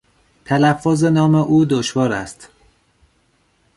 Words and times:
تلفظ 0.45 1.03
نام 1.05 1.35
او 1.35 1.65
دشوار 1.65 2.11
است. 2.13 2.49